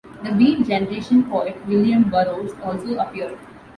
The 0.23 0.31
Beat 0.31 0.65
generation 0.65 1.29
poet 1.29 1.55
William 1.67 2.09
Burroughs 2.09 2.53
also 2.63 2.97
appeared. 2.97 3.37